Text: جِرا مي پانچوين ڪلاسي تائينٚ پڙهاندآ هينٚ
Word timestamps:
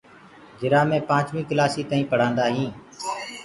جِرا 0.59 0.81
مي 0.89 0.99
پانچوين 1.09 1.43
ڪلاسي 1.49 1.81
تائينٚ 1.89 2.09
پڙهاندآ 2.11 2.45
هينٚ 2.55 2.73